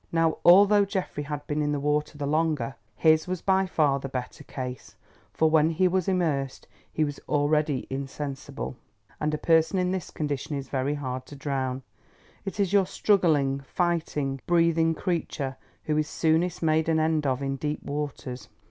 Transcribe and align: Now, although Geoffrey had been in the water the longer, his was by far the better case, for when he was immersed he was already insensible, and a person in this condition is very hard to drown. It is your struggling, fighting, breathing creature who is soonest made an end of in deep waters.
Now, 0.11 0.39
although 0.43 0.83
Geoffrey 0.83 1.25
had 1.25 1.45
been 1.45 1.61
in 1.61 1.73
the 1.73 1.79
water 1.79 2.17
the 2.17 2.25
longer, 2.25 2.75
his 2.95 3.27
was 3.27 3.43
by 3.43 3.67
far 3.67 3.99
the 3.99 4.09
better 4.09 4.43
case, 4.43 4.95
for 5.31 5.47
when 5.47 5.69
he 5.69 5.87
was 5.87 6.07
immersed 6.07 6.67
he 6.91 7.03
was 7.03 7.19
already 7.29 7.85
insensible, 7.87 8.75
and 9.19 9.31
a 9.31 9.37
person 9.37 9.77
in 9.77 9.91
this 9.91 10.09
condition 10.09 10.57
is 10.57 10.69
very 10.69 10.95
hard 10.95 11.27
to 11.27 11.35
drown. 11.35 11.83
It 12.45 12.59
is 12.59 12.73
your 12.73 12.87
struggling, 12.87 13.59
fighting, 13.59 14.41
breathing 14.47 14.95
creature 14.95 15.55
who 15.83 15.95
is 15.97 16.09
soonest 16.09 16.63
made 16.63 16.89
an 16.89 16.99
end 16.99 17.27
of 17.27 17.43
in 17.43 17.55
deep 17.57 17.83
waters. 17.83 18.49